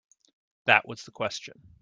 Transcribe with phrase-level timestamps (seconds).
[0.65, 1.61] That was the question.